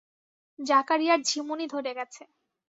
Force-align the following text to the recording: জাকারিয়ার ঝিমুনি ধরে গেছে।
জাকারিয়ার 0.59 1.19
ঝিমুনি 1.23 1.65
ধরে 1.73 1.91
গেছে। 1.97 2.23